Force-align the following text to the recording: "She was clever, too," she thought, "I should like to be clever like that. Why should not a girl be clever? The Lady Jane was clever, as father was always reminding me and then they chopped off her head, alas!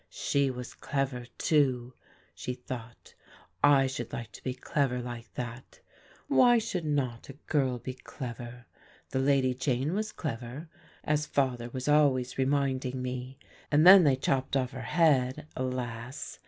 "She 0.09 0.49
was 0.49 0.73
clever, 0.73 1.25
too," 1.37 1.93
she 2.33 2.55
thought, 2.55 3.13
"I 3.63 3.85
should 3.85 4.11
like 4.11 4.31
to 4.31 4.43
be 4.43 4.55
clever 4.55 4.99
like 4.99 5.31
that. 5.35 5.79
Why 6.27 6.57
should 6.57 6.85
not 6.85 7.29
a 7.29 7.33
girl 7.45 7.77
be 7.77 7.93
clever? 7.93 8.65
The 9.11 9.19
Lady 9.19 9.53
Jane 9.53 9.93
was 9.93 10.11
clever, 10.11 10.69
as 11.03 11.27
father 11.27 11.69
was 11.69 11.87
always 11.87 12.39
reminding 12.39 12.99
me 12.99 13.37
and 13.71 13.85
then 13.85 14.03
they 14.03 14.15
chopped 14.15 14.57
off 14.57 14.71
her 14.71 14.81
head, 14.81 15.47
alas! 15.55 16.39